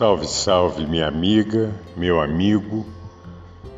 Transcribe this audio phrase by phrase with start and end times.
[0.00, 2.86] Salve, salve, minha amiga, meu amigo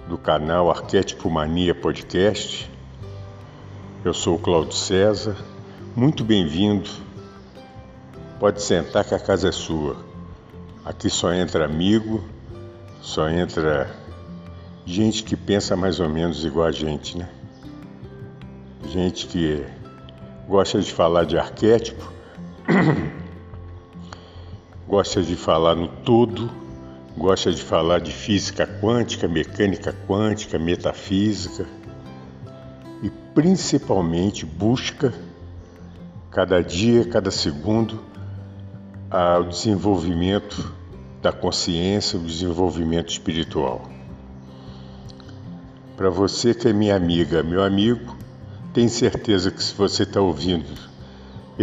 [0.08, 2.70] do canal Arquétipo Mania Podcast.
[4.04, 5.36] Eu sou o Cláudio César,
[5.96, 6.88] muito bem-vindo.
[8.38, 9.96] Pode sentar que a casa é sua.
[10.84, 12.22] Aqui só entra amigo,
[13.00, 13.90] só entra
[14.86, 17.28] gente que pensa mais ou menos igual a gente, né?
[18.86, 19.66] Gente que
[20.46, 22.12] gosta de falar de arquétipo.
[24.92, 26.50] gosta de falar no todo,
[27.16, 31.64] gosta de falar de física quântica, mecânica quântica, metafísica
[33.02, 35.14] e principalmente busca
[36.30, 37.98] cada dia, cada segundo
[39.40, 40.74] o desenvolvimento
[41.22, 43.80] da consciência, o desenvolvimento espiritual.
[45.96, 48.14] Para você que é minha amiga, meu amigo,
[48.74, 50.91] tenho certeza que se você está ouvindo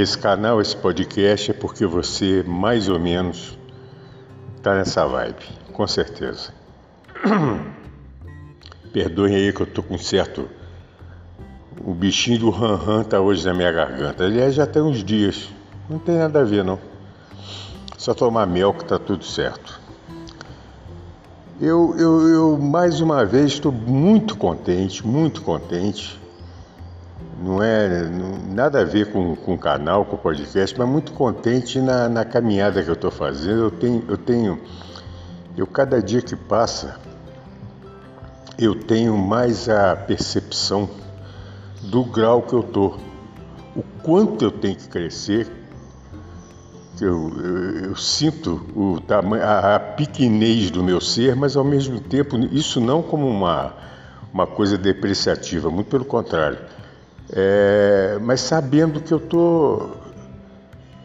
[0.02, 3.58] esse canal, esse podcast é porque você, mais ou menos,
[4.56, 6.54] está nessa vibe, com certeza.
[8.94, 10.48] Perdoem aí que eu tô com certo.
[11.84, 14.24] O bichinho do ran-ran tá hoje na minha garganta.
[14.24, 15.50] Aliás, já tem uns dias.
[15.90, 16.80] Não tem nada a ver, não.
[17.98, 19.82] Só tomar mel que tá tudo certo.
[21.60, 26.18] Eu, eu, eu mais uma vez estou muito contente, muito contente
[27.42, 31.14] não é não, nada a ver com, com o canal, com o podcast, mas muito
[31.14, 33.64] contente na, na caminhada que eu estou fazendo.
[33.64, 34.60] Eu tenho, eu tenho,
[35.56, 37.00] eu cada dia que passa,
[38.58, 40.90] eu tenho mais a percepção
[41.84, 42.98] do grau que eu estou,
[43.76, 45.48] o quanto eu tenho que crescer.
[47.00, 52.02] Eu, eu, eu sinto o tamanho, a, a pequenez do meu ser, mas ao mesmo
[52.02, 53.74] tempo isso não como uma,
[54.34, 56.60] uma coisa depreciativa, muito pelo contrário
[57.32, 59.90] é, mas sabendo que eu tô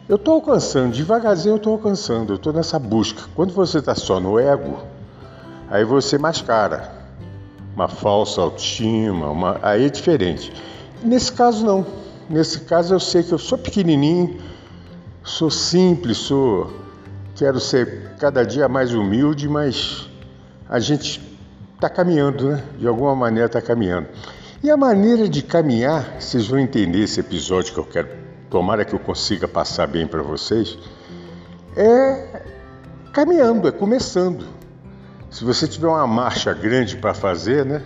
[0.07, 3.23] eu estou alcançando, devagarzinho eu estou alcançando, eu estou nessa busca.
[3.33, 4.77] Quando você está só no ego,
[5.67, 6.93] aí você mascara
[7.75, 9.59] uma falsa autoestima, uma...
[9.63, 10.53] aí é diferente.
[11.03, 11.85] Nesse caso não.
[12.29, 14.39] Nesse caso eu sei que eu sou pequenininho,
[15.23, 16.71] sou simples, sou
[17.35, 20.07] quero ser cada dia mais humilde, mas
[20.69, 21.21] a gente
[21.73, 22.63] está caminhando, né?
[22.79, 24.07] De alguma maneira está caminhando.
[24.65, 28.09] E a maneira de caminhar, vocês vão entender esse episódio que eu quero,
[28.49, 30.75] tomara que eu consiga passar bem para vocês,
[31.77, 32.41] é
[33.13, 34.43] caminhando, é começando.
[35.29, 37.83] Se você tiver uma marcha grande para fazer, né,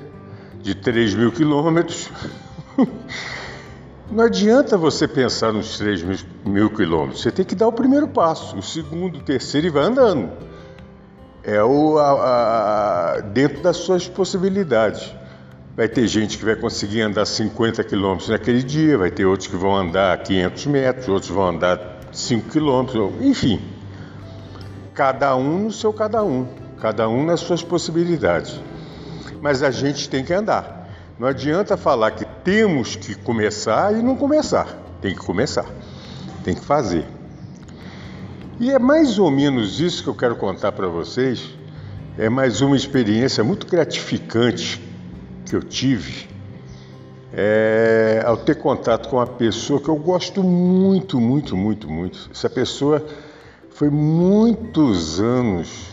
[0.62, 2.10] de 3 mil quilômetros,
[4.10, 8.56] não adianta você pensar nos 3 mil, quilômetros, você tem que dar o primeiro passo,
[8.56, 10.32] o segundo, o terceiro e vai andando.
[11.44, 15.20] É o, a, a, dentro das suas possibilidades.
[15.80, 19.56] Vai ter gente que vai conseguir andar 50 quilômetros naquele dia, vai ter outros que
[19.56, 23.62] vão andar 500 metros, outros vão andar 5 quilômetros, enfim.
[24.94, 26.50] Cada um no seu cada um,
[26.82, 28.60] cada um nas suas possibilidades.
[29.42, 30.90] Mas a gente tem que andar.
[31.18, 34.68] Não adianta falar que temos que começar e não começar.
[35.02, 35.66] Tem que começar,
[36.44, 37.06] tem que fazer.
[38.60, 41.42] E é mais ou menos isso que eu quero contar para vocês.
[42.18, 44.89] É mais uma experiência muito gratificante
[45.50, 46.30] que eu tive
[47.34, 52.30] é, ao ter contato com uma pessoa que eu gosto muito, muito, muito, muito.
[52.32, 53.04] Essa pessoa
[53.72, 55.90] foi muitos anos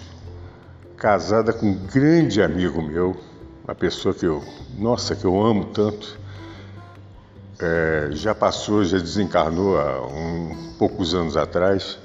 [0.96, 3.16] casada com um grande amigo meu,
[3.64, 4.42] uma pessoa que eu,
[4.78, 6.18] nossa, que eu amo tanto.
[7.58, 11.98] É, já passou, já desencarnou há um, poucos anos atrás.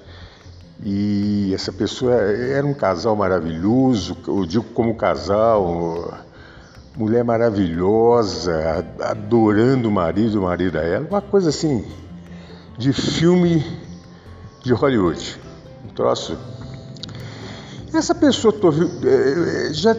[0.84, 6.18] E essa pessoa era um casal maravilhoso, eu digo como casal,
[6.96, 11.86] mulher maravilhosa, adorando o marido, o marido a ela, uma coisa assim
[12.78, 13.66] de filme
[14.64, 15.40] de Hollywood.
[15.86, 16.38] Um troço.
[17.94, 19.96] Essa pessoa eh, eh, já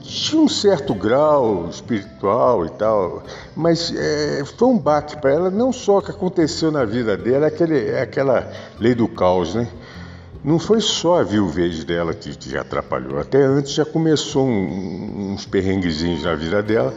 [0.00, 3.22] tinha um certo grau espiritual e tal,
[3.56, 7.46] mas é, foi um baque para ela, não só o que aconteceu na vida dela,
[7.46, 9.68] aquele, aquela lei do caos, né?
[10.44, 15.46] Não foi só a viuvez dela que, que atrapalhou, até antes já começou um, uns
[15.46, 16.92] perrenguezinhos na vida dela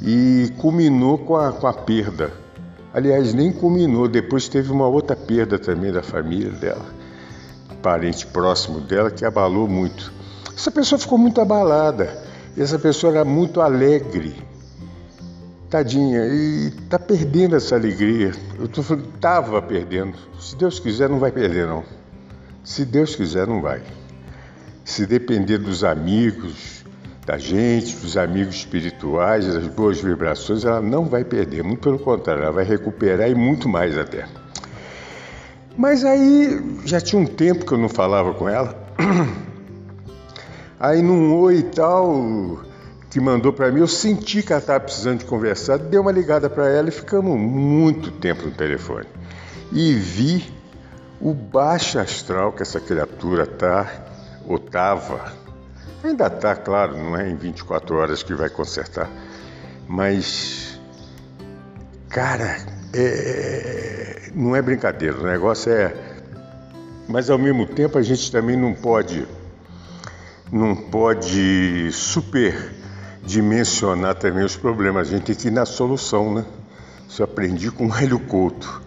[0.00, 2.32] e culminou com a, com a perda.
[2.94, 6.86] Aliás, nem culminou, depois teve uma outra perda também da família dela,
[7.82, 10.12] parente próximo dela, que abalou muito.
[10.54, 12.26] Essa pessoa ficou muito abalada.
[12.56, 14.34] Essa pessoa era muito alegre.
[15.70, 18.32] Tadinha, e tá perdendo essa alegria.
[18.58, 18.82] Eu tô
[19.20, 20.14] tava perdendo.
[20.40, 21.97] Se Deus quiser, não vai perder, não.
[22.68, 23.80] Se Deus quiser, não vai.
[24.84, 26.84] Se depender dos amigos,
[27.24, 31.64] da gente, dos amigos espirituais, das boas vibrações, ela não vai perder.
[31.64, 34.26] Muito pelo contrário, ela vai recuperar e muito mais até.
[35.78, 38.78] Mas aí já tinha um tempo que eu não falava com ela.
[40.78, 42.62] Aí num oi e tal,
[43.10, 46.48] que mandou para mim, eu senti que ela estava precisando de conversar, dei uma ligada
[46.50, 49.06] para ela e ficamos muito tempo no telefone.
[49.72, 50.57] E vi
[51.20, 53.86] o baixo astral que essa criatura tá,
[54.46, 55.32] ou tava,
[56.02, 59.10] ainda tá, claro, não é em 24 horas que vai consertar,
[59.86, 60.80] mas,
[62.08, 62.58] cara,
[62.94, 65.94] é, não é brincadeira, o negócio é.
[67.08, 69.26] Mas ao mesmo tempo a gente também não pode,
[70.52, 72.74] não pode super
[73.24, 75.08] dimensionar também os problemas.
[75.08, 76.44] A gente tem que ir na solução, né?
[77.08, 78.82] Isso aprendi com o Hélio Couto,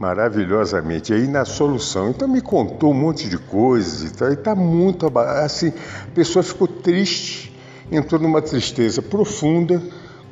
[0.00, 1.12] maravilhosamente.
[1.12, 2.08] Aí na solução.
[2.08, 4.32] Então me contou um monte de coisas e tal.
[4.32, 7.54] E tá muito assim, a pessoa ficou triste,
[7.92, 9.80] entrou numa tristeza profunda,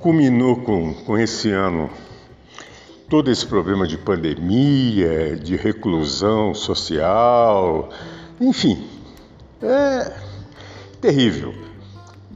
[0.00, 1.90] culminou com, com esse ano
[3.10, 7.88] todo esse problema de pandemia, de reclusão social,
[8.38, 8.86] enfim,
[9.62, 10.12] é
[11.00, 11.54] terrível.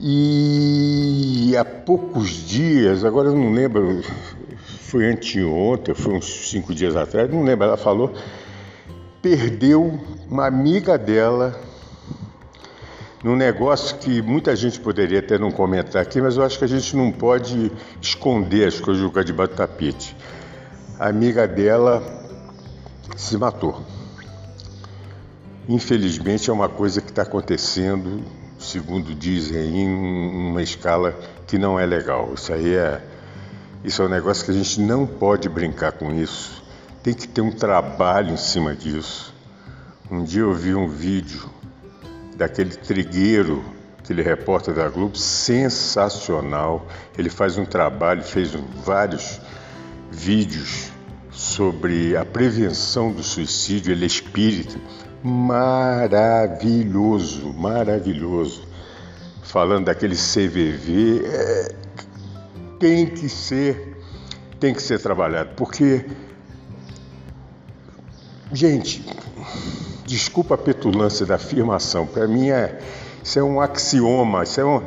[0.01, 4.03] E há poucos dias, agora eu não lembro,
[4.93, 8.13] foi anteontem, foi uns cinco dias atrás, não lembro, ela falou,
[9.23, 9.99] perdeu
[10.29, 11.59] uma amiga dela
[13.25, 16.69] num negócio que muita gente poderia até não comentar aqui, mas eu acho que a
[16.69, 17.73] gente não pode
[18.03, 20.15] esconder as coisas jogar debaixo do tapete.
[20.99, 22.03] A amiga dela
[23.17, 23.81] se matou.
[25.67, 28.23] Infelizmente é uma coisa que está acontecendo
[28.63, 29.89] segundo dizem, em
[30.51, 32.33] uma escala que não é legal.
[32.35, 33.03] Isso aí é,
[33.85, 36.63] isso é um negócio que a gente não pode brincar com isso.
[37.03, 39.35] Tem que ter um trabalho em cima disso.
[40.11, 41.51] Um dia eu vi um vídeo
[42.37, 43.65] daquele trigueiro,
[43.99, 46.87] aquele repórter da Globo, sensacional.
[47.19, 48.51] Ele faz um trabalho, fez
[48.85, 49.41] vários
[50.11, 50.91] vídeos
[51.31, 54.79] sobre a prevenção do suicídio, ele é espírita
[55.23, 56.73] maravilhoso,
[57.53, 58.67] maravilhoso.
[59.43, 61.23] Falando daquele CVV,
[62.83, 63.97] tem que ser,
[64.59, 66.05] tem que ser trabalhado, porque,
[68.53, 69.07] gente,
[70.05, 72.81] desculpa a petulância da afirmação, para mim é,
[73.23, 74.83] isso é um axioma, isso é, um,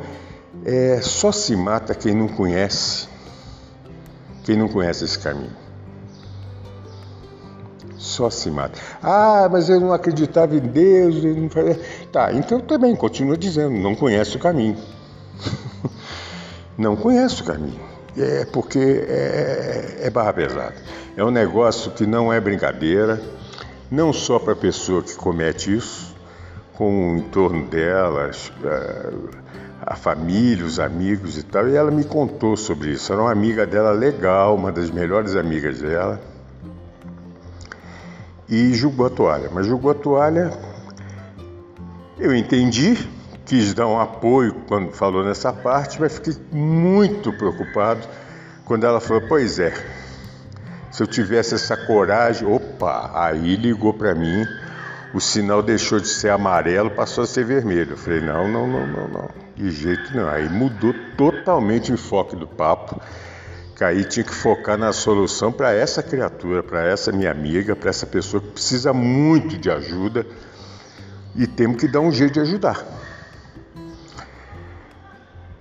[0.62, 3.08] é só se mata quem não conhece,
[4.44, 5.64] quem não conhece esse caminho
[7.96, 8.78] só se mata.
[9.02, 11.24] Ah, mas eu não acreditava em Deus.
[11.24, 11.48] Eu não.
[12.12, 14.76] Tá, então também continua dizendo, não conhece o caminho.
[16.76, 17.80] Não conhece o caminho.
[18.16, 20.74] É porque é, é barra pesada.
[21.16, 23.20] É um negócio que não é brincadeira,
[23.90, 26.14] não só para a pessoa que comete isso,
[26.74, 28.30] com o entorno dela,
[29.82, 31.68] a família, os amigos e tal.
[31.68, 33.12] E ela me contou sobre isso.
[33.12, 36.20] Era uma amiga dela legal, uma das melhores amigas dela
[38.48, 39.50] e jogou a toalha.
[39.52, 40.52] Mas jogou a toalha,
[42.18, 42.96] eu entendi,
[43.46, 48.06] quis dar um apoio quando falou nessa parte, mas fiquei muito preocupado
[48.64, 49.72] quando ela falou: Pois é,
[50.90, 54.44] se eu tivesse essa coragem, opa, aí ligou para mim,
[55.14, 57.92] o sinal deixou de ser amarelo, passou a ser vermelho.
[57.92, 60.28] Eu falei: Não, não, não, não, não, de jeito não.
[60.28, 63.00] Aí mudou totalmente o enfoque do papo.
[63.76, 68.06] Caí tinha que focar na solução para essa criatura, para essa minha amiga, para essa
[68.06, 70.26] pessoa que precisa muito de ajuda
[71.36, 72.82] e temos que dar um jeito de ajudar.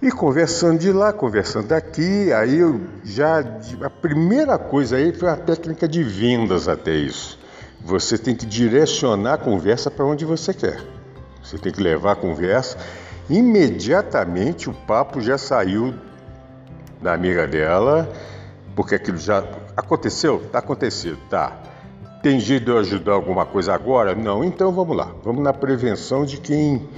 [0.02, 3.40] E conversando de lá, conversando daqui, aí eu já.
[3.82, 7.40] A primeira coisa aí foi a técnica de vendas até isso.
[7.82, 10.82] Você tem que direcionar a conversa para onde você quer.
[11.42, 12.78] Você tem que levar a conversa.
[13.30, 15.94] Imediatamente o papo já saiu
[17.02, 18.12] da amiga dela,
[18.76, 19.44] porque aquilo já
[19.78, 20.42] aconteceu?
[20.46, 21.62] Está acontecendo, tá.
[22.22, 24.16] Tem jeito de eu ajudar alguma coisa agora?
[24.16, 25.12] Não, então vamos lá.
[25.24, 26.90] Vamos na prevenção de quem.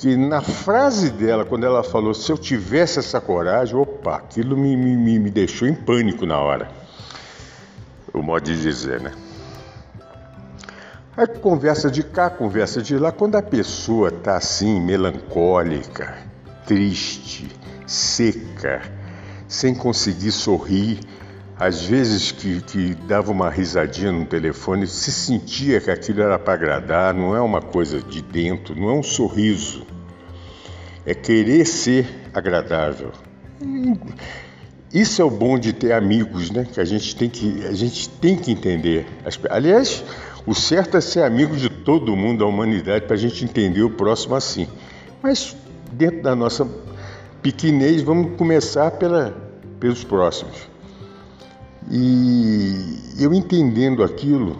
[0.00, 4.74] Que na frase dela, quando ela falou, se eu tivesse essa coragem, opa, aquilo me,
[4.74, 6.70] me, me deixou em pânico na hora.
[8.14, 9.12] O modo de dizer, né?
[11.14, 13.12] Aí conversa de cá, conversa de lá.
[13.12, 16.16] Quando a pessoa está assim, melancólica,
[16.66, 17.50] triste,
[17.86, 18.80] seca,
[19.46, 21.00] sem conseguir sorrir,
[21.60, 26.54] às vezes que, que dava uma risadinha no telefone, se sentia que aquilo era para
[26.54, 29.86] agradar, não é uma coisa de dentro, não é um sorriso.
[31.04, 33.12] É querer ser agradável.
[34.90, 36.66] Isso é o bom de ter amigos, né?
[36.72, 39.06] Que a gente tem que, a gente tem que entender.
[39.50, 40.02] Aliás,
[40.46, 43.90] o certo é ser amigo de todo mundo, da humanidade, para a gente entender o
[43.90, 44.66] próximo assim.
[45.22, 45.54] Mas
[45.92, 46.66] dentro da nossa
[47.42, 49.36] pequenez, vamos começar pela,
[49.78, 50.69] pelos próximos.
[51.88, 54.56] E eu entendendo aquilo,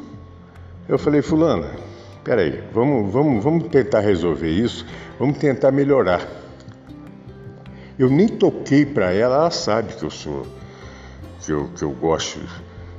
[0.88, 1.70] eu falei, fulana,
[2.24, 4.86] peraí, vamos, vamos, vamos tentar resolver isso,
[5.18, 6.26] vamos tentar melhorar.
[7.98, 10.46] Eu nem toquei para ela, ela sabe que eu sou,
[11.44, 12.40] que eu, que eu gosto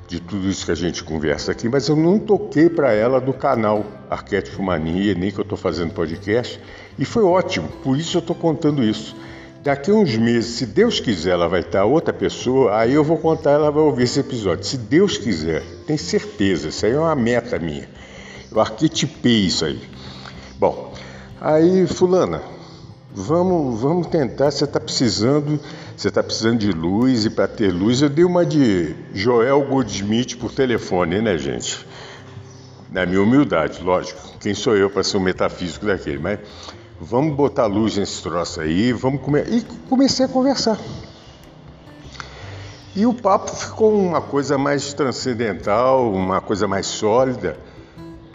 [0.07, 3.33] de tudo isso que a gente conversa aqui, mas eu não toquei para ela do
[3.33, 6.59] canal Arquétipo Mania, nem que eu estou fazendo podcast,
[6.99, 9.15] e foi ótimo, por isso eu estou contando isso.
[9.63, 13.51] Daqui uns meses, se Deus quiser, ela vai estar outra pessoa, aí eu vou contar,
[13.51, 14.65] ela vai ouvir esse episódio.
[14.65, 17.87] Se Deus quiser, tem certeza, isso aí é uma meta minha.
[18.51, 19.79] Eu arquetipei isso aí.
[20.57, 20.93] Bom,
[21.39, 22.41] aí, fulana,
[23.13, 24.51] Vamos, vamos tentar.
[24.51, 25.59] Você está precisando,
[25.95, 30.37] você está precisando de luz e para ter luz eu dei uma de Joel Goldsmith
[30.37, 31.85] por telefone, né, gente?
[32.89, 34.37] Na minha humildade, lógico.
[34.39, 36.19] Quem sou eu para ser um metafísico daquele?
[36.19, 36.39] Mas
[37.01, 39.51] vamos botar luz nesse troço aí, vamos comer.
[39.51, 40.77] E comecei a conversar.
[42.95, 47.57] E o papo ficou uma coisa mais transcendental, uma coisa mais sólida.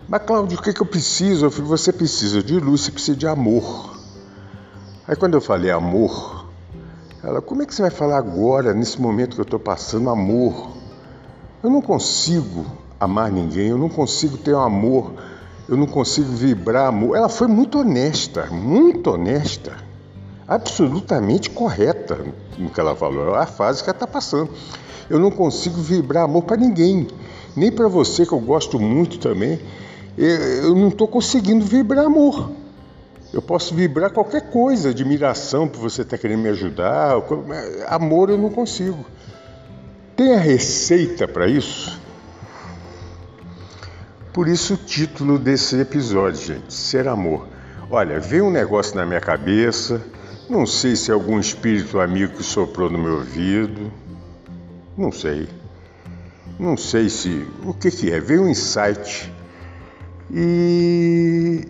[0.08, 1.46] Mas, Cláudio, o que, que eu preciso?
[1.46, 3.96] Eu falei, você precisa de luz, você precisa de amor.
[5.06, 6.46] Aí quando eu falei amor,
[7.22, 10.70] ela, como é que você vai falar agora, nesse momento que eu estou passando, amor?
[11.62, 12.66] Eu não consigo
[12.98, 15.12] amar ninguém, eu não consigo ter um amor,
[15.68, 17.16] eu não consigo vibrar amor.
[17.16, 19.72] Ela foi muito honesta, muito honesta,
[20.46, 22.24] absolutamente correta
[22.56, 24.50] no que ela falou, é a fase que ela está passando.
[25.08, 27.06] Eu não consigo vibrar amor para ninguém,
[27.56, 29.60] nem para você que eu gosto muito também.
[30.16, 32.50] Eu não estou conseguindo vibrar amor.
[33.32, 37.16] Eu posso vibrar qualquer coisa, admiração por você estar querendo me ajudar,
[37.88, 39.04] amor eu não consigo.
[40.16, 42.00] Tem a receita para isso?
[44.36, 47.48] Por isso o título desse episódio, gente, Ser Amor.
[47.90, 49.98] Olha, veio um negócio na minha cabeça,
[50.46, 53.90] não sei se é algum espírito amigo que soprou no meu ouvido,
[54.94, 55.48] não sei.
[56.58, 57.48] Não sei se.
[57.64, 58.20] O que, que é?
[58.20, 59.32] Veio um insight.
[60.30, 61.64] E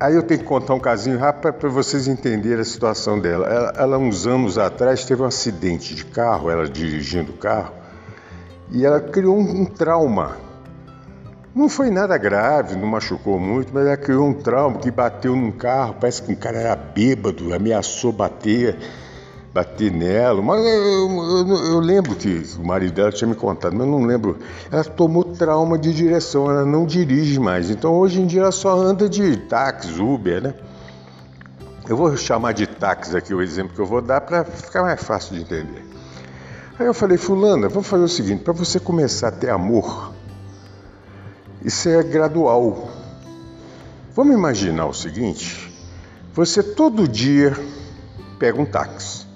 [0.00, 3.46] Aí eu tenho que contar um casinho rápido para vocês entenderem a situação dela.
[3.46, 7.74] Ela, ela, uns anos atrás, teve um acidente de carro, ela dirigindo o carro,
[8.70, 10.48] e ela criou um, um trauma.
[11.54, 15.50] Não foi nada grave, não machucou muito, mas ela criou um trauma que bateu num
[15.50, 18.76] carro, parece que um cara era bêbado, ameaçou bater
[19.52, 20.40] bater nela.
[20.40, 24.04] Mas eu, eu, eu, lembro que o marido dela tinha me contado, mas eu não
[24.04, 24.38] lembro.
[24.70, 27.70] Ela tomou trauma de direção, ela não dirige mais.
[27.70, 30.54] Então hoje em dia ela só anda de táxi, Uber, né?
[31.88, 35.02] Eu vou chamar de táxi aqui o exemplo que eu vou dar para ficar mais
[35.02, 35.84] fácil de entender.
[36.78, 40.12] Aí eu falei, Fulana, vamos fazer o seguinte: para você começar a ter amor,
[41.62, 42.88] isso é gradual.
[44.14, 45.72] Vamos imaginar o seguinte:
[46.32, 47.56] você todo dia
[48.38, 49.26] pega um táxi.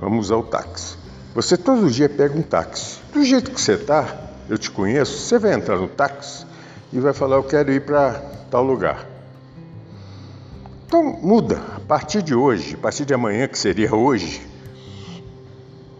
[0.00, 0.96] Vamos usar o táxi.
[1.34, 2.98] Você todo dia pega um táxi.
[3.12, 6.44] Do jeito que você está, eu te conheço, você vai entrar no táxi
[6.92, 8.14] e vai falar: Eu quero ir para
[8.50, 9.06] tal lugar.
[10.86, 11.62] Então muda.
[11.76, 14.46] A partir de hoje, a partir de amanhã, que seria hoje,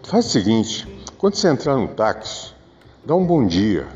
[0.03, 0.87] faz o seguinte:
[1.17, 2.53] quando você entrar no táxi,
[3.03, 3.87] dá um bom dia,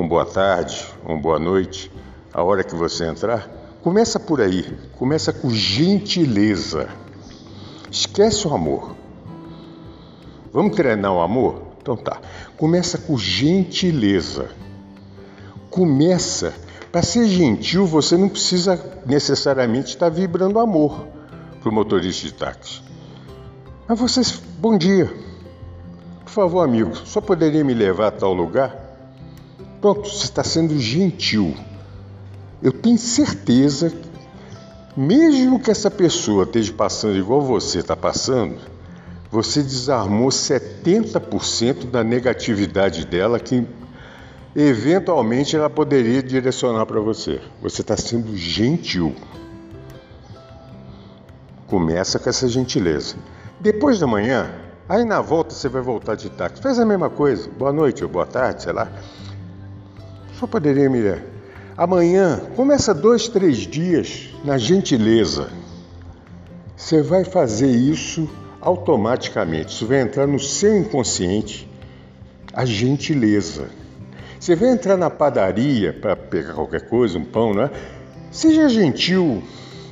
[0.00, 1.92] uma boa tarde, uma boa noite,
[2.32, 3.46] a hora que você entrar.
[3.82, 4.64] Começa por aí,
[4.98, 6.88] começa com gentileza.
[7.90, 8.96] Esquece o amor.
[10.50, 11.62] Vamos treinar o amor?
[11.82, 12.18] Então tá.
[12.56, 14.50] Começa com gentileza.
[15.68, 16.54] Começa.
[16.90, 21.06] Para ser gentil, você não precisa necessariamente estar vibrando amor
[21.60, 22.82] para o motorista de táxi.
[23.86, 25.12] Mas vocês, bom dia.
[26.24, 28.81] Por favor, amigo, só poderia me levar a tal lugar?
[29.82, 31.56] Pronto, você está sendo gentil.
[32.62, 33.92] Eu tenho certeza
[34.96, 38.60] mesmo que essa pessoa esteja passando igual você está passando,
[39.28, 43.66] você desarmou 70% da negatividade dela que
[44.54, 47.40] eventualmente ela poderia direcionar para você.
[47.60, 49.16] Você está sendo gentil.
[51.66, 53.16] Começa com essa gentileza.
[53.58, 54.48] Depois da manhã,
[54.88, 56.62] aí na volta você vai voltar de táxi.
[56.62, 57.50] Faz a mesma coisa.
[57.58, 58.88] Boa noite ou boa tarde, sei lá.
[60.42, 61.22] Só poderia
[61.76, 65.48] Amanhã, começa dois, três dias na gentileza.
[66.76, 68.28] Você vai fazer isso
[68.60, 71.70] automaticamente, isso vai entrar no seu inconsciente,
[72.52, 73.68] a gentileza.
[74.40, 77.70] Você vai entrar na padaria para pegar qualquer coisa, um pão, não é?
[78.32, 79.44] Seja gentil,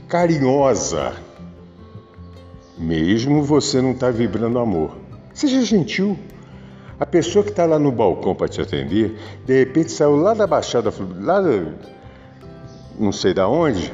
[0.09, 1.13] carinhosa,
[2.77, 4.97] mesmo você não está vibrando amor.
[5.33, 6.19] Seja gentil.
[7.01, 10.47] A pessoa que está lá no balcão para te atender, de repente saiu lá da
[10.47, 11.41] Baixada, lá
[12.99, 13.91] não sei da onde,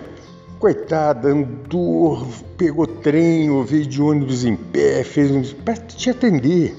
[0.58, 2.26] coitada, andou,
[2.58, 5.44] pegou trem, ou veio de ônibus em pé, fez um.
[5.62, 6.76] para te atender.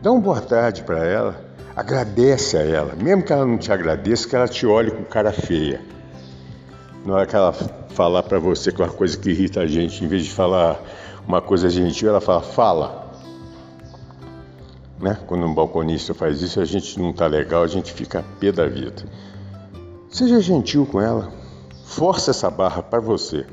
[0.00, 1.38] Dá uma boa tarde para ela,
[1.76, 5.32] agradece a ela, mesmo que ela não te agradeça, que ela te olhe com cara
[5.32, 5.82] feia.
[7.04, 10.08] Na hora que ela falar para você é uma coisa que irrita a gente, em
[10.08, 10.82] vez de falar
[11.26, 13.01] uma coisa gentil, ela fala, fala.
[15.02, 15.18] Né?
[15.26, 18.52] Quando um balconista faz isso, a gente não tá legal, a gente fica a pé
[18.52, 19.02] da vida.
[20.08, 21.32] Seja gentil com ela.
[21.84, 23.44] Força essa barra para você.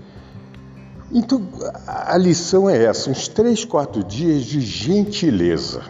[1.12, 1.42] Então,
[1.88, 5.82] a lição é essa: uns três, quatro dias de gentileza.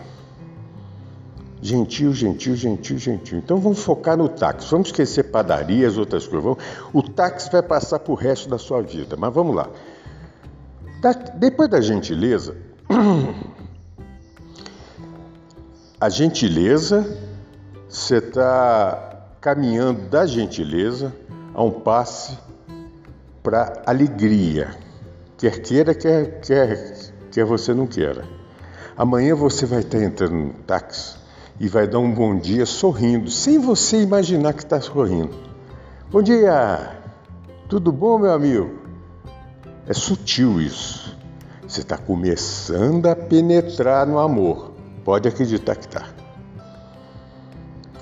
[1.62, 3.38] Gentil, gentil, gentil, gentil.
[3.38, 4.72] Então vamos focar no táxi.
[4.72, 6.56] Vamos esquecer padarias, outras coisas.
[6.94, 9.18] O táxi vai passar por resto da sua vida.
[9.18, 9.68] Mas vamos lá.
[11.36, 12.56] Depois da gentileza,
[16.00, 17.06] a gentileza,
[17.90, 21.14] você está caminhando da gentileza
[21.54, 22.38] a um passe
[23.44, 24.74] para alegria.
[25.38, 28.24] Quer queira, quer, quer, quer você não queira.
[28.96, 31.18] Amanhã você vai estar entrando no táxi
[31.60, 35.36] e vai dar um bom dia sorrindo, sem você imaginar que está sorrindo.
[36.10, 36.98] Bom dia!
[37.68, 38.80] Tudo bom, meu amigo?
[39.86, 41.18] É sutil isso.
[41.68, 44.69] Você está começando a penetrar no amor.
[45.10, 46.06] Pode acreditar que está.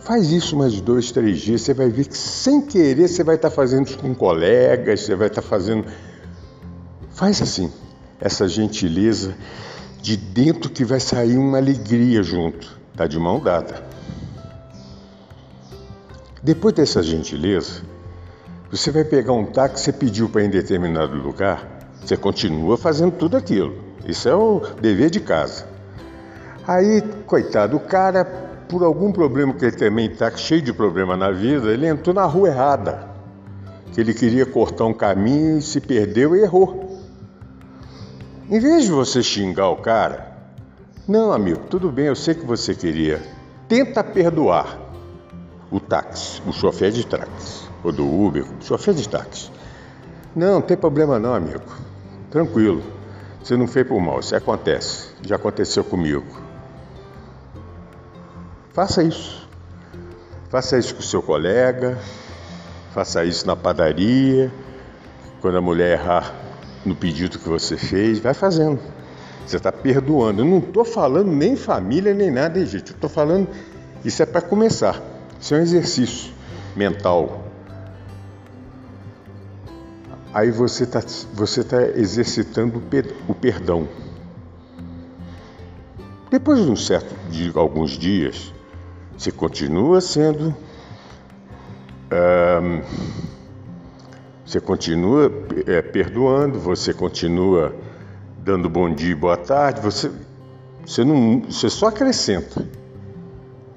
[0.04, 3.50] Faz isso mais dois, três dias, você vai ver que sem querer você vai estar
[3.50, 5.86] tá fazendo isso com colegas, você vai estar tá fazendo.
[7.12, 7.72] Faz assim,
[8.20, 9.34] essa gentileza
[10.02, 12.78] de dentro que vai sair uma alegria junto.
[12.92, 13.88] Está de mão dada.
[16.44, 17.84] Depois dessa gentileza,
[18.70, 23.14] você vai pegar um táxi, você pediu para ir em determinado lugar, você continua fazendo
[23.14, 23.78] tudo aquilo.
[24.06, 25.77] Isso é o dever de casa.
[26.68, 28.26] Aí, coitado, o cara,
[28.68, 32.26] por algum problema que ele também está cheio de problema na vida, ele entrou na
[32.26, 33.08] rua errada.
[33.94, 37.00] Que ele queria cortar um caminho e se perdeu e errou.
[38.50, 40.36] Em vez de você xingar o cara,
[41.08, 43.22] não, amigo, tudo bem, eu sei que você queria.
[43.70, 44.78] Tenta perdoar
[45.72, 49.50] o táxi, o chofer de táxi, ou do Uber, o chofer de táxi.
[50.36, 51.64] Não, não tem problema não, amigo.
[52.30, 52.84] Tranquilo.
[53.42, 55.12] Você não fez por mal, isso acontece.
[55.22, 56.47] Já aconteceu comigo.
[58.78, 59.50] Faça isso.
[60.52, 61.98] Faça isso com o seu colega,
[62.94, 64.52] faça isso na padaria,
[65.42, 66.32] quando a mulher errar
[66.86, 68.80] no pedido que você fez, vai fazendo.
[69.44, 70.44] Você está perdoando.
[70.44, 72.92] Eu não estou falando nem família nem nada, gente.
[72.92, 73.48] Eu estou falando.
[74.06, 75.02] Isso é para começar.
[75.42, 76.32] Isso é um exercício
[76.76, 77.46] mental.
[80.32, 81.02] Aí você está
[81.34, 82.80] você tá exercitando
[83.28, 83.90] o perdão.
[86.30, 88.54] Depois de um certo de alguns dias,
[89.18, 90.56] você continua sendo.
[94.46, 95.32] você continua
[95.66, 97.76] é, perdoando, você continua
[98.44, 100.12] dando bom dia e boa tarde, você,
[100.86, 102.66] você, não, você só acrescenta.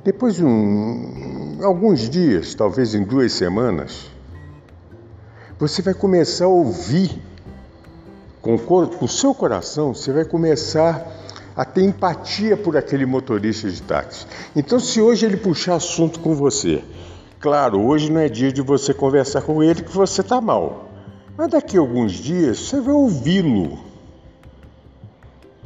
[0.04, 4.10] Depois de um, alguns dias, talvez em duas semanas,
[5.58, 7.20] você vai começar a ouvir
[8.40, 11.06] com o seu coração, você vai começar
[11.56, 14.26] a ter empatia por aquele motorista de táxi.
[14.54, 16.82] Então, se hoje ele puxar assunto com você,
[17.38, 20.90] claro, hoje não é dia de você conversar com ele que você está mal,
[21.36, 23.90] mas daqui a alguns dias você vai ouvi-lo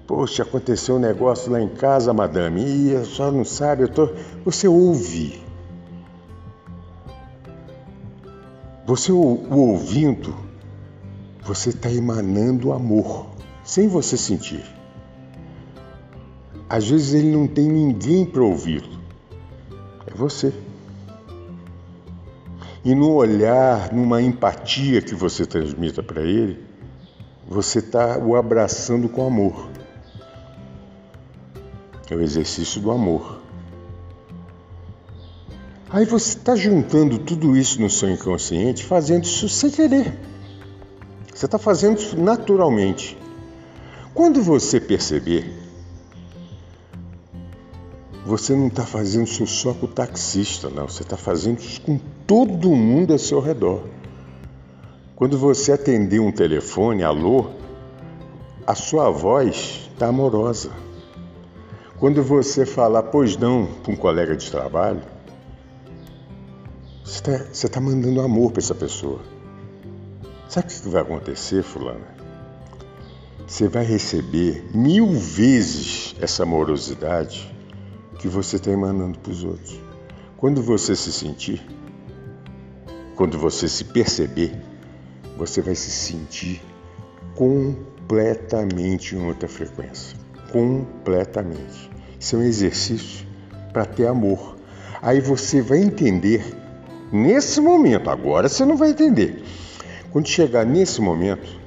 [0.06, 4.10] Poxa, aconteceu um negócio lá em casa, madame, e a senhora não sabe, eu tô.
[4.44, 5.42] Você ouve.
[8.86, 10.36] Você o, o ouvindo,
[11.42, 13.28] você está emanando amor,
[13.64, 14.62] sem você sentir.
[16.74, 18.98] Às vezes ele não tem ninguém para ouvi-lo,
[20.06, 20.52] é você.
[22.84, 26.58] E no olhar, numa empatia que você transmita para ele,
[27.46, 29.68] você está o abraçando com amor
[32.10, 33.40] é o exercício do amor.
[35.90, 40.12] Aí você está juntando tudo isso no seu inconsciente, fazendo isso sem querer.
[41.32, 43.16] Você está fazendo isso naturalmente.
[44.12, 45.63] Quando você perceber,
[48.24, 50.88] você não está fazendo isso só com o taxista, não.
[50.88, 53.82] Você está fazendo isso com todo mundo ao seu redor.
[55.14, 57.50] Quando você atender um telefone, alô,
[58.66, 60.70] a sua voz está amorosa.
[61.98, 65.02] Quando você falar, pois não, para um colega de trabalho,
[67.04, 69.20] você está tá mandando amor para essa pessoa.
[70.48, 72.14] Sabe o que vai acontecer, Fulana?
[73.46, 77.53] Você vai receber mil vezes essa amorosidade
[78.24, 79.78] que você está emanando para os outros.
[80.38, 81.62] Quando você se sentir,
[83.16, 84.50] quando você se perceber,
[85.36, 86.62] você vai se sentir
[87.34, 90.16] completamente em outra frequência.
[90.50, 91.90] Completamente.
[92.18, 93.26] Isso é um exercício
[93.74, 94.56] para ter amor.
[95.02, 96.42] Aí você vai entender
[97.12, 99.44] nesse momento, agora você não vai entender.
[100.10, 101.60] Quando chegar nesse momento,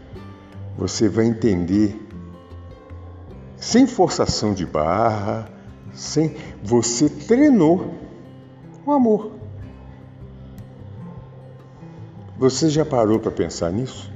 [0.75, 1.95] você vai entender
[3.57, 5.55] sem forçação de barra,
[5.93, 7.93] sem você treinou
[8.85, 9.31] o amor.
[12.37, 14.11] Você já parou para pensar nisso?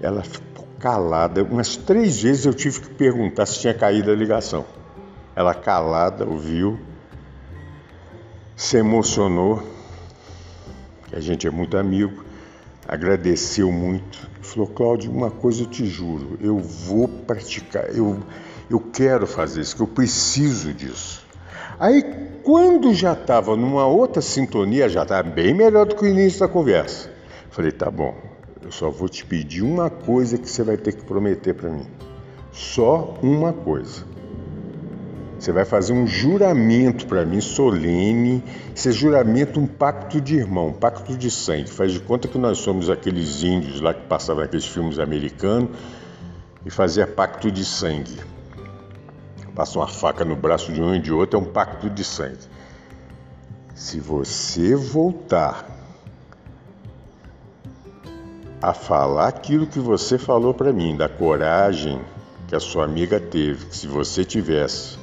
[0.00, 1.42] Ela ficou calada.
[1.42, 4.66] Umas três vezes eu tive que perguntar se tinha caído a ligação.
[5.34, 6.78] Ela calada, ouviu,
[8.54, 9.62] se emocionou,
[11.08, 12.24] que a gente é muito amigo,
[12.86, 14.28] agradeceu muito.
[14.42, 18.22] Falou, Cláudio, uma coisa eu te juro, eu vou praticar, eu,
[18.70, 21.24] eu quero fazer isso, que eu preciso disso.
[21.78, 22.02] Aí,
[22.42, 26.48] quando já estava numa outra sintonia, já estava bem melhor do que o início da
[26.48, 27.10] conversa.
[27.50, 28.14] Falei, tá bom,
[28.62, 31.86] eu só vou te pedir uma coisa que você vai ter que prometer para mim.
[32.52, 34.04] Só uma coisa.
[35.38, 38.42] Você vai fazer um juramento para mim solene.
[38.74, 41.68] Esse juramento, um pacto de irmão, um pacto de sangue.
[41.68, 45.70] Faz de conta que nós somos aqueles índios lá que passavam naqueles filmes americanos
[46.64, 48.16] e fazia pacto de sangue.
[49.54, 52.38] Passa uma faca no braço de um e de outro, é um pacto de sangue.
[53.74, 55.66] Se você voltar
[58.60, 62.00] a falar aquilo que você falou para mim, da coragem
[62.48, 64.96] que a sua amiga teve, que se você tivesse,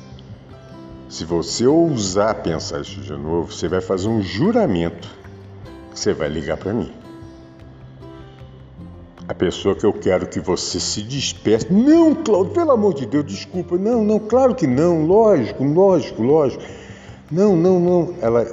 [1.07, 5.07] se você ousar pensar isso de novo, você vai fazer um juramento
[5.91, 7.00] que você vai ligar para mim.
[9.41, 11.73] Pessoa que eu quero que você se desperte.
[11.73, 13.75] Não, Cláudio, pelo amor de Deus, desculpa.
[13.75, 15.07] Não, não, claro que não.
[15.07, 16.63] Lógico, lógico, lógico.
[17.31, 18.13] Não, não, não.
[18.21, 18.45] Ela.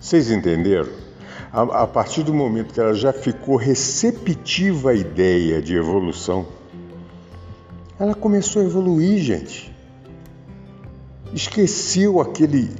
[0.00, 0.88] Vocês entenderam?
[1.52, 6.46] a, a partir do momento que ela já ficou receptiva à ideia de evolução,
[7.98, 9.74] ela começou a evoluir, gente.
[11.32, 12.70] Esqueceu aquele.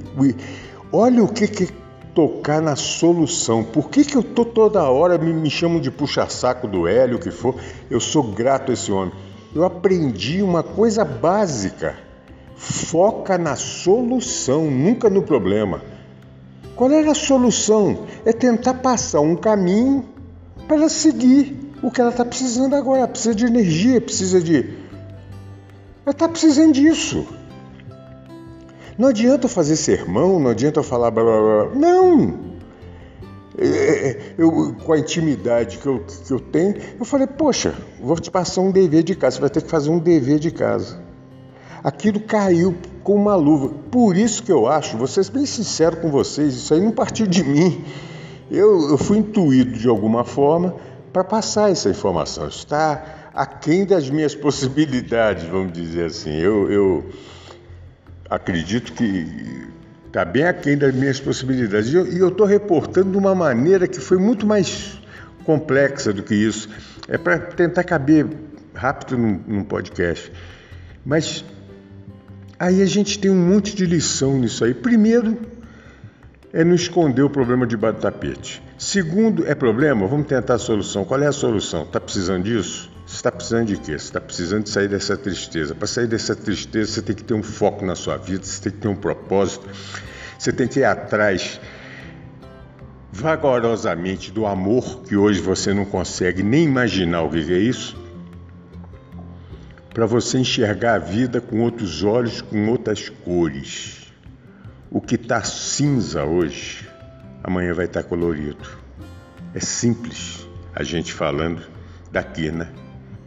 [0.91, 1.73] Olha o que, que
[2.17, 3.63] tocar na solução.
[3.63, 7.19] Por que, que eu tô toda hora me, me chamam de puxa-saco do Hélio, o
[7.19, 7.53] que for?
[7.91, 9.13] Eu sou grato a esse homem.
[9.53, 11.95] Eu aprendi uma coisa básica.
[12.55, 15.83] Foca na solução, nunca no problema.
[16.75, 18.07] Qual era a solução?
[18.25, 20.03] É tentar passar um caminho
[20.67, 23.01] para seguir o que ela está precisando agora.
[23.01, 24.73] Ela precisa de energia, precisa de.
[26.03, 27.27] Ela está precisando disso.
[28.97, 31.75] Não adianta eu fazer sermão, não adianta eu falar blá blá blá.
[31.75, 32.57] Não!
[33.59, 38.15] É, é, eu, com a intimidade que eu, que eu tenho, eu falei, poxa, vou
[38.19, 40.99] te passar um dever de casa, você vai ter que fazer um dever de casa.
[41.83, 43.69] Aquilo caiu com uma luva.
[43.91, 47.25] Por isso que eu acho, vou ser bem sincero com vocês, isso aí não partiu
[47.25, 47.83] de mim.
[48.49, 50.75] Eu, eu fui intuído de alguma forma
[51.11, 52.47] para passar essa informação.
[52.47, 56.31] Está aquém das minhas possibilidades, vamos dizer assim.
[56.31, 57.05] Eu, eu
[58.29, 59.67] acredito que
[60.07, 61.91] está bem aquém das minhas possibilidades.
[61.91, 64.99] E eu estou reportando de uma maneira que foi muito mais
[65.43, 66.69] complexa do que isso.
[67.07, 68.27] É para tentar caber
[68.73, 70.31] rápido num, num podcast.
[71.05, 71.43] Mas
[72.59, 74.73] Aí a gente tem um monte de lição nisso aí.
[74.73, 75.37] Primeiro,
[76.51, 78.63] é não esconder o problema debaixo do tapete.
[78.79, 80.07] Segundo, é problema?
[80.07, 81.05] Vamos tentar a solução.
[81.05, 81.83] Qual é a solução?
[81.83, 82.89] Está precisando disso?
[83.07, 83.93] Você está precisando de quê?
[83.93, 85.73] Você está precisando de sair dessa tristeza.
[85.73, 88.71] Para sair dessa tristeza, você tem que ter um foco na sua vida, você tem
[88.73, 89.65] que ter um propósito,
[90.37, 91.59] você tem que ir atrás
[93.09, 97.97] vagarosamente do amor que hoje você não consegue nem imaginar o que é isso
[99.93, 104.13] para você enxergar a vida com outros olhos, com outras cores.
[104.91, 106.87] O que está cinza hoje,
[107.41, 108.67] amanhã vai estar tá colorido.
[109.55, 111.63] É simples a gente falando
[112.11, 112.67] daqui, né?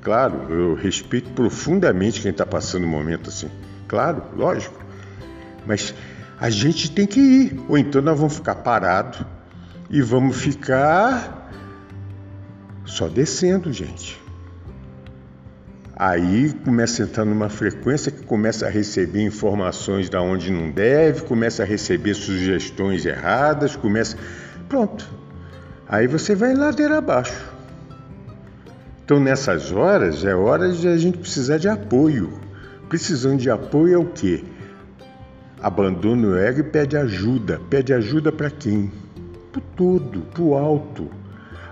[0.02, 3.50] Claro, eu respeito profundamente quem está passando um momento assim.
[3.86, 4.78] Claro, lógico.
[5.66, 5.94] Mas
[6.38, 9.20] a gente tem que ir, ou então nós vamos ficar parados
[9.90, 11.50] e vamos ficar
[12.86, 14.18] só descendo, gente.
[15.94, 21.24] Aí começa a entrar numa frequência que começa a receber informações da onde não deve,
[21.24, 24.16] começa a receber sugestões erradas, começa.
[24.66, 25.06] Pronto.
[25.86, 27.49] Aí você vai ladeira abaixo.
[29.10, 32.32] Então, nessas horas, é hora de a gente precisar de apoio.
[32.88, 34.44] Precisando de apoio é o quê?
[35.60, 37.60] Abandona o ego e pede ajuda.
[37.68, 38.92] Pede ajuda para quem?
[39.50, 41.10] Para todo, para o alto.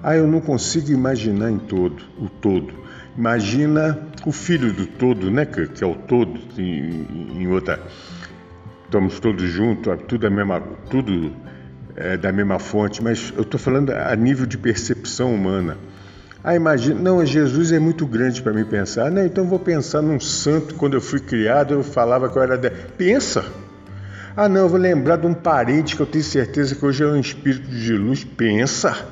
[0.02, 2.74] Ah, eu não consigo imaginar em todo, o todo.
[3.16, 3.96] Imagina
[4.26, 5.46] o filho do todo, né?
[5.46, 7.80] Que, que é o todo em, em outra.
[8.84, 11.30] Estamos todos juntos, tudo a mesma, tudo
[11.94, 15.76] é, da mesma fonte, mas eu estou falando a nível de percepção humana.
[16.42, 19.10] Ah, imagina, não, Jesus é muito grande para mim pensar.
[19.10, 20.74] Não, então vou pensar num santo.
[20.76, 22.56] Quando eu fui criado, eu falava que eu era.
[22.56, 22.70] De...
[22.70, 23.44] Pensa!
[24.36, 27.06] Ah, não, eu vou lembrar de um parente que eu tenho certeza que hoje é
[27.06, 28.22] um espírito de luz.
[28.22, 29.06] Pensa!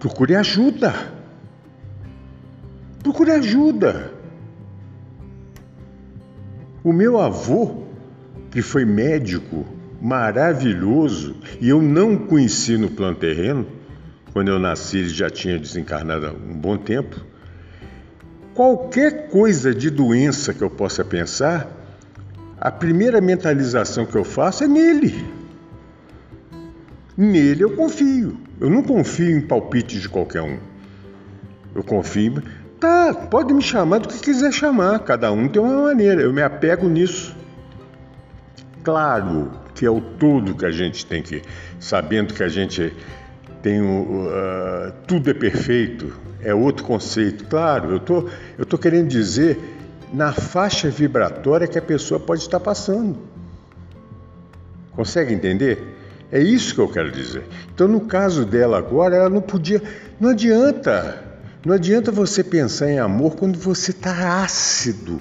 [0.00, 0.92] Procure ajuda.
[3.02, 4.10] Procure ajuda.
[6.82, 7.84] O meu avô,
[8.50, 9.64] que foi médico
[10.00, 13.66] maravilhoso, e eu não conheci no plano terreno,
[14.36, 17.24] quando eu nasci ele já tinha desencarnado há um bom tempo.
[18.52, 21.66] Qualquer coisa de doença que eu possa pensar,
[22.60, 25.24] a primeira mentalização que eu faço é nele.
[27.16, 28.38] Nele eu confio.
[28.60, 30.58] Eu não confio em palpites de qualquer um.
[31.74, 32.42] Eu confio.
[32.78, 34.98] Tá, pode me chamar do que quiser chamar.
[34.98, 36.20] Cada um tem uma maneira.
[36.20, 37.34] Eu me apego nisso.
[38.84, 41.40] Claro que é o todo que a gente tem que,
[41.80, 42.92] sabendo que a gente
[43.62, 47.44] tem o, uh, tudo é perfeito, é outro conceito.
[47.46, 49.58] Claro, eu tô, eu tô querendo dizer
[50.12, 53.16] na faixa vibratória que a pessoa pode estar passando.
[54.92, 55.96] Consegue entender?
[56.30, 57.44] É isso que eu quero dizer.
[57.72, 59.82] Então, no caso dela agora, ela não podia.
[60.18, 61.22] Não adianta.
[61.64, 65.20] Não adianta você pensar em amor quando você está ácido.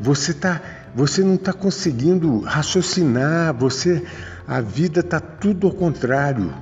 [0.00, 0.60] Você tá,
[0.94, 3.54] você não está conseguindo raciocinar.
[3.54, 4.02] Você,
[4.46, 6.52] a vida está tudo ao contrário.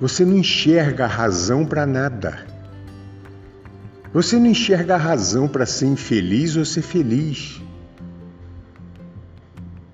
[0.00, 2.46] Você não enxerga a razão para nada.
[4.12, 7.60] Você não enxerga a razão para ser infeliz ou ser feliz.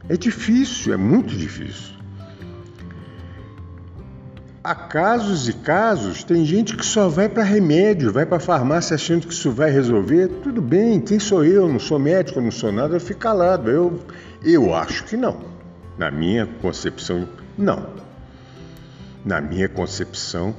[0.09, 1.95] É difícil, é muito difícil.
[4.63, 9.27] Há casos e casos, tem gente que só vai para remédio, vai para farmácia achando
[9.27, 10.29] que isso vai resolver.
[10.43, 11.69] Tudo bem, quem sou eu?
[11.69, 13.71] Não sou médico, não sou nada, eu fico calado.
[13.71, 14.01] Eu,
[14.43, 15.39] eu acho que não.
[15.99, 17.89] Na minha concepção, não.
[19.25, 20.55] Na minha concepção,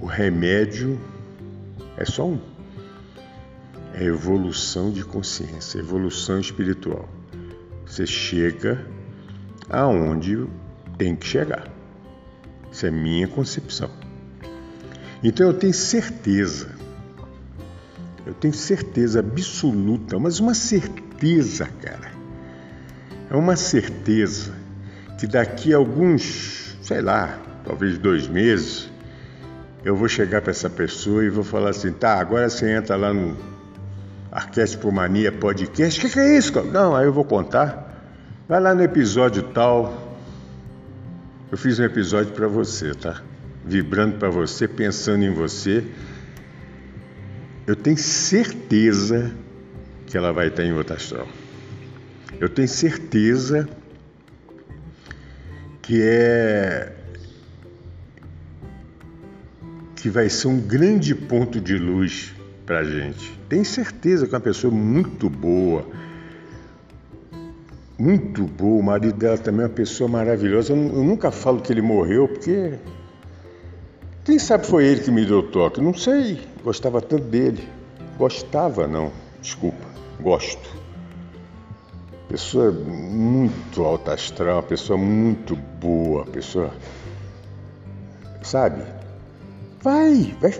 [0.00, 0.98] o remédio
[1.96, 2.40] é só um.
[3.94, 7.08] É evolução de consciência, evolução espiritual.
[7.86, 8.84] Você chega
[9.68, 10.44] aonde
[10.98, 11.68] tem que chegar.
[12.72, 13.90] Isso é minha concepção.
[15.22, 16.74] Então eu tenho certeza,
[18.26, 22.10] eu tenho certeza absoluta, mas uma certeza, cara.
[23.30, 24.52] É uma certeza
[25.18, 28.90] que daqui a alguns, sei lá, talvez dois meses,
[29.84, 33.12] eu vou chegar para essa pessoa e vou falar assim: tá, agora você entra lá
[33.12, 33.36] no
[34.30, 35.98] Arquétipo Mania Podcast.
[35.98, 36.52] O que, que é isso?
[36.64, 37.88] Não, aí eu vou contar.
[38.48, 40.16] Vai lá no episódio tal,
[41.50, 43.22] eu fiz um episódio para você, tá?
[43.64, 45.84] Vibrando para você, pensando em você.
[47.66, 49.32] Eu tenho certeza
[50.06, 51.26] que ela vai estar em outra astral.
[52.40, 53.68] Eu tenho certeza
[55.82, 56.99] que é
[60.00, 62.34] que vai ser um grande ponto de luz
[62.64, 63.38] para a gente.
[63.48, 65.86] Tenho certeza que é uma pessoa muito boa,
[67.98, 68.80] muito boa.
[68.80, 70.72] O marido dela também é uma pessoa maravilhosa.
[70.72, 72.74] Eu, eu, nunca falo que ele morreu, porque.
[74.24, 75.80] Quem sabe foi ele que me deu toque?
[75.80, 76.40] Não sei.
[76.62, 77.66] Gostava tanto dele.
[78.16, 79.10] Gostava, não.
[79.40, 79.86] Desculpa.
[80.20, 80.78] Gosto.
[82.28, 86.70] Pessoa muito alta astral, pessoa muito boa, pessoa.
[88.42, 88.99] Sabe?
[89.82, 90.54] Vai, vai,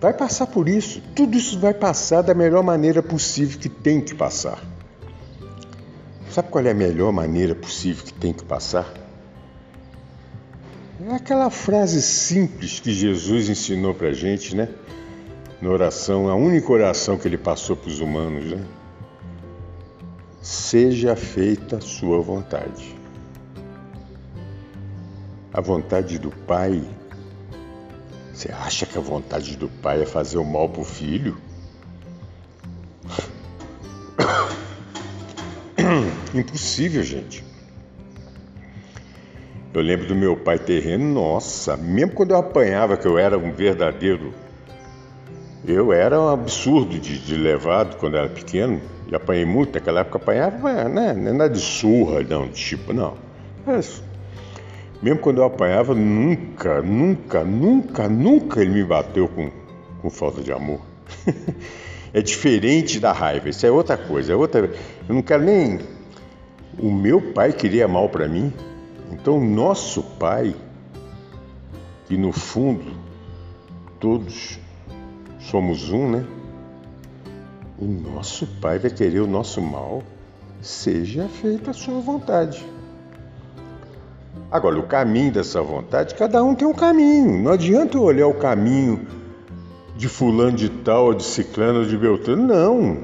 [0.00, 1.00] vai passar por isso.
[1.14, 4.62] Tudo isso vai passar da melhor maneira possível que tem que passar.
[6.30, 8.86] Sabe qual é a melhor maneira possível que tem que passar?
[11.00, 14.68] É aquela frase simples que Jesus ensinou para a gente, né?
[15.62, 18.64] Na oração, a única oração que ele passou para os humanos, né?
[20.42, 22.94] Seja feita a sua vontade.
[25.52, 26.82] A vontade do Pai.
[28.38, 31.36] Você acha que a vontade do Pai é fazer o mal para o filho?
[36.32, 37.44] Impossível, gente.
[39.74, 43.52] Eu lembro do meu pai terreno, nossa, mesmo quando eu apanhava, que eu era um
[43.52, 44.32] verdadeiro.
[45.66, 50.18] Eu era um absurdo de, de levado quando era pequeno, e apanhei muito, naquela época
[50.18, 53.16] apanhava, mas, né, não é nada de surra, não, tipo, não.
[53.66, 54.00] Mas,
[55.00, 59.50] mesmo quando eu apanhava, nunca, nunca, nunca, nunca ele me bateu com,
[60.02, 60.80] com falta de amor.
[62.12, 64.70] é diferente da raiva, isso é outra coisa, é outra.
[65.08, 65.80] Eu não quero nem.
[66.78, 68.52] O meu pai queria mal para mim,
[69.12, 70.54] então nosso pai,
[72.06, 72.92] que no fundo
[74.00, 74.58] todos
[75.38, 76.26] somos um, né?
[77.78, 80.02] O nosso pai vai querer o nosso mal,
[80.60, 82.64] seja feita a sua vontade.
[84.50, 87.42] Agora, o caminho dessa vontade, cada um tem um caminho.
[87.42, 89.06] Não adianta eu olhar o caminho
[89.94, 92.46] de fulano de tal, ou de ciclano, ou de beltrano.
[92.46, 92.98] Não.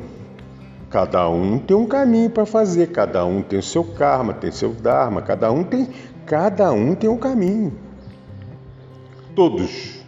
[0.89, 4.73] Cada um tem um caminho para fazer, cada um tem o seu karma, tem seu
[4.73, 5.89] dharma, cada um tem,
[6.25, 7.77] cada um tem um caminho.
[9.35, 9.99] Todos,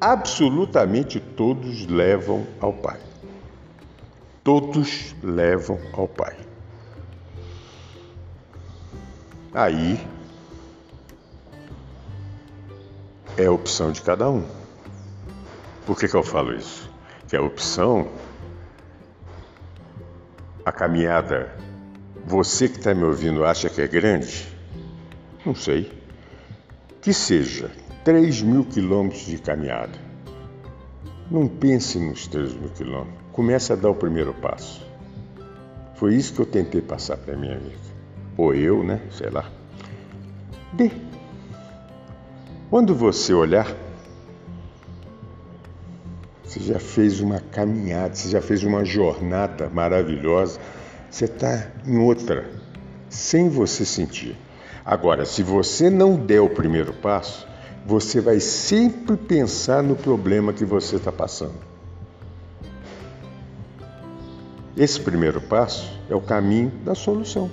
[0.00, 3.00] absolutamente todos levam ao Pai.
[4.44, 6.36] Todos levam ao Pai.
[9.52, 9.98] Aí
[13.36, 14.44] é a opção de cada um.
[15.86, 16.90] Por que, que eu falo isso?
[17.28, 18.08] Que a opção,
[20.64, 21.54] a caminhada,
[22.24, 24.48] você que está me ouvindo acha que é grande?
[25.44, 25.92] Não sei.
[27.02, 27.70] Que seja
[28.04, 29.98] 3 mil quilômetros de caminhada.
[31.30, 33.24] Não pense nos 3 mil quilômetros.
[33.32, 34.86] Comece a dar o primeiro passo.
[35.96, 37.76] Foi isso que eu tentei passar para minha amiga.
[38.36, 39.00] Ou eu, né?
[39.10, 39.50] Sei lá.
[40.72, 40.90] Dê.
[42.70, 43.74] Quando você olhar
[46.54, 50.60] você já fez uma caminhada, você já fez uma jornada maravilhosa,
[51.10, 52.48] você está em outra,
[53.08, 54.36] sem você sentir.
[54.84, 57.44] Agora, se você não der o primeiro passo,
[57.84, 61.58] você vai sempre pensar no problema que você está passando.
[64.76, 67.50] Esse primeiro passo é o caminho da solução.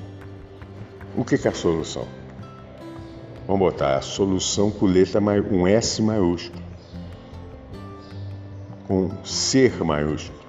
[1.18, 2.08] O que é a solução?
[3.52, 6.64] Vamos botar a solução com letra um S maiúsculo
[8.88, 10.40] com ser maiúsculo.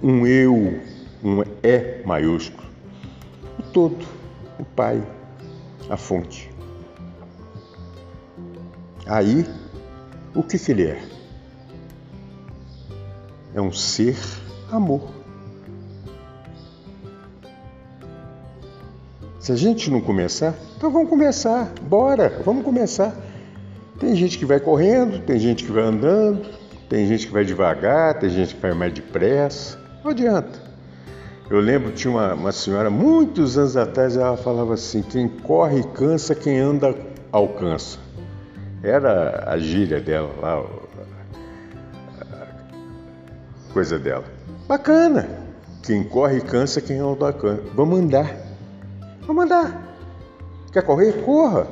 [0.00, 0.80] Um eu,
[1.24, 2.68] um é maiúsculo.
[3.58, 4.06] O todo,
[4.60, 5.04] o Pai,
[5.90, 6.48] a fonte.
[9.08, 9.44] Aí,
[10.36, 11.04] o que, que ele é?
[13.52, 14.16] É um ser
[14.70, 15.23] amor.
[19.44, 21.70] Se a gente não começar, então vamos começar.
[21.82, 23.14] Bora, vamos começar.
[24.00, 26.48] Tem gente que vai correndo, tem gente que vai andando,
[26.88, 29.78] tem gente que vai devagar, tem gente que vai mais depressa.
[30.02, 30.58] Não adianta.
[31.50, 36.34] Eu lembro, tinha uma, uma senhora, muitos anos atrás, ela falava assim: quem corre cansa,
[36.34, 36.96] quem anda
[37.30, 37.98] alcança.
[38.82, 40.64] Era a gíria dela lá,
[42.22, 44.24] a coisa dela.
[44.66, 45.28] Bacana.
[45.82, 47.62] Quem corre cansa, quem anda alcança.
[47.74, 48.43] Vamos andar.
[49.26, 49.96] Vamos andar.
[50.72, 51.24] Quer correr?
[51.24, 51.66] Corra.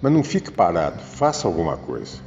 [0.00, 2.18] Mas não fique parado, faça alguma coisa.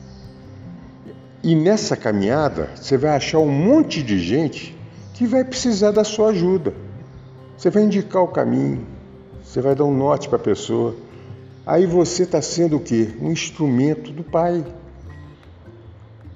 [1.44, 4.76] E nessa caminhada, você vai achar um monte de gente
[5.14, 6.74] que vai precisar da sua ajuda.
[7.58, 8.86] Você vai indicar o caminho,
[9.44, 10.96] você vai dar um norte para a pessoa.
[11.66, 13.10] Aí você está sendo o quê?
[13.22, 14.66] Um instrumento do Pai.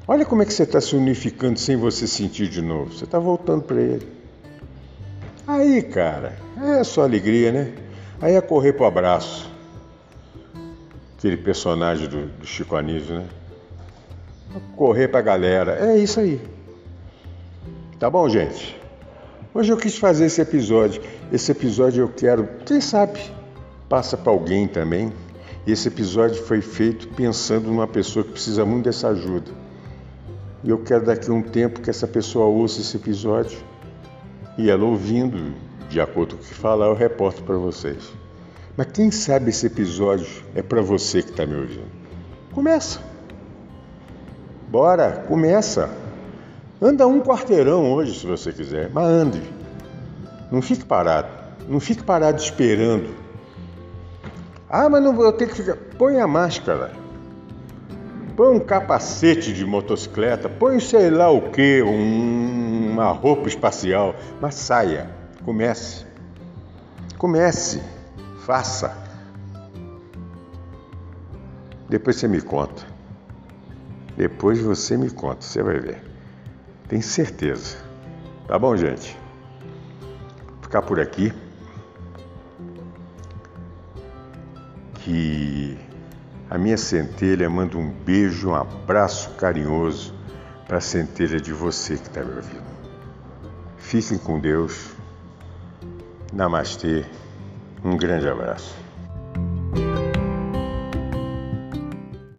[0.08, 2.94] Olha como é que você está se unificando sem você sentir de novo.
[2.94, 4.08] Você está voltando para Ele.
[5.48, 7.74] Aí, cara, é só alegria, né?
[8.22, 9.50] Aí é correr para o abraço
[11.20, 13.28] aquele personagem do, do Chico Anísio, né?
[14.78, 15.78] Correr pra galera.
[15.78, 16.40] É isso aí.
[18.00, 18.80] Tá bom, gente?
[19.54, 21.02] Hoje eu quis fazer esse episódio.
[21.30, 23.20] Esse episódio eu quero, quem sabe,
[23.90, 25.12] passa para alguém também.
[25.68, 29.52] Esse episódio foi feito pensando numa pessoa que precisa muito dessa ajuda.
[30.64, 33.60] E eu quero daqui a um tempo que essa pessoa ouça esse episódio
[34.58, 35.54] e ela ouvindo,
[35.90, 38.14] de acordo com o que falar, eu reporto para vocês.
[38.78, 41.92] Mas quem sabe esse episódio é para você que está me ouvindo?
[42.54, 43.02] Começa.
[44.70, 45.90] Bora, começa.
[46.82, 49.42] Anda um quarteirão hoje, se você quiser, mas ande.
[50.52, 51.28] Não fique parado.
[51.68, 53.10] Não fique parado esperando.
[54.70, 55.76] Ah, mas não vou ter que ficar.
[55.98, 56.92] Põe a máscara.
[58.38, 60.48] Põe um capacete de motocicleta.
[60.48, 64.16] Põe sei lá o que, um, uma roupa espacial.
[64.40, 65.19] Mas saia.
[65.44, 66.06] Comece.
[67.18, 67.82] Comece.
[68.46, 68.96] Faça.
[71.90, 72.84] Depois você me conta.
[74.16, 76.04] Depois você me conta, você vai ver.
[76.88, 77.78] Tem certeza.
[78.48, 79.18] Tá bom, gente?
[80.48, 81.34] Vou ficar por aqui.
[84.96, 85.78] Que
[86.50, 90.14] a minha centelha manda um beijo, um abraço carinhoso
[90.68, 92.70] para a centelha de você que está me ouvindo.
[93.78, 94.99] Fiquem com Deus.
[96.32, 97.04] Namastê.
[97.84, 98.89] Um grande abraço.